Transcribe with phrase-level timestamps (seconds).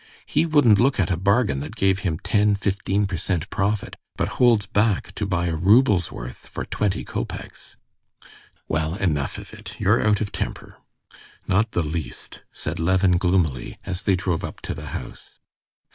[0.25, 3.47] He wouldn't look at a bargain that gave him ten, fifteen per cent.
[3.51, 7.75] profit, but holds back to buy a rouble's worth for twenty kopecks."
[8.67, 9.79] "Well, enough of it!
[9.79, 10.77] You're out of temper."
[11.47, 15.37] "Not the least," said Levin gloomily, as they drove up to the house.